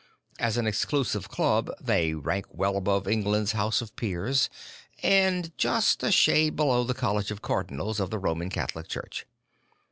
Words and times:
As 0.39 0.57
an 0.57 0.65
exclusive 0.65 1.29
club, 1.29 1.69
they 1.79 2.15
rank 2.15 2.47
well 2.49 2.75
above 2.75 3.07
England's 3.07 3.51
House 3.51 3.81
of 3.83 3.95
Peers 3.95 4.49
and 5.03 5.55
just 5.59 6.01
a 6.01 6.11
shade 6.11 6.55
below 6.55 6.83
the 6.83 6.95
College 6.95 7.29
of 7.29 7.43
Cardinals 7.43 7.99
of 7.99 8.09
the 8.09 8.17
Roman 8.17 8.49
Catholic 8.49 8.87
Church. 8.87 9.27